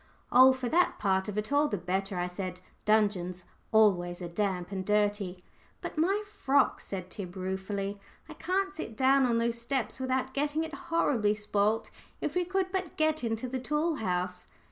[0.31, 2.59] "Oh, for that part of it, all the better," I said.
[2.85, 5.43] "Dungeons always are damp and dirty."
[5.79, 7.99] "But my frock?" said Tib, ruefully.
[8.27, 11.91] "I can't sit down on those steps without getting it horribly spoilt.
[12.19, 14.47] If we could but get into the tool house!"